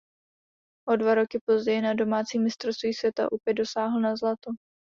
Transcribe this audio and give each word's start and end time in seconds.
O 0.87 0.95
dva 0.97 1.13
roky 1.15 1.39
později 1.45 1.81
na 1.81 1.93
domácím 1.93 2.43
mistrovství 2.43 2.93
světa 2.93 3.31
opět 3.31 3.53
dosáhl 3.53 3.99
na 4.01 4.15
zlato. 4.15 4.51